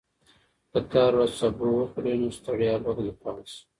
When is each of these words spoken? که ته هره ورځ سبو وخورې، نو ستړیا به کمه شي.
که 0.71 0.79
ته 0.89 0.99
هره 1.05 1.17
ورځ 1.19 1.31
سبو 1.39 1.67
وخورې، 1.75 2.13
نو 2.21 2.27
ستړیا 2.37 2.73
به 2.83 2.91
کمه 3.23 3.43
شي. 3.51 3.61